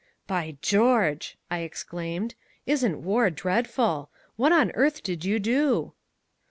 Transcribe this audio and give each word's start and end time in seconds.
"By 0.25 0.57
George," 0.63 1.37
I 1.51 1.59
exclaimed. 1.59 2.33
"Isn't 2.65 3.03
war 3.03 3.29
dreadful? 3.29 4.09
What 4.35 4.51
on 4.51 4.71
earth 4.71 5.03
did 5.03 5.23
you 5.25 5.37
do?" 5.37 5.93